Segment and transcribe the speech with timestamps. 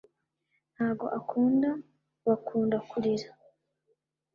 [0.75, 1.69] ntago akunda
[2.25, 3.27] bakunda kurira